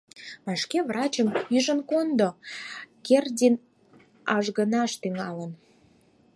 [0.45, 2.29] —Вашке врачым ӱжын кондо,
[3.05, 3.55] Кердин
[4.35, 5.51] ажгынаш тӱҥалын!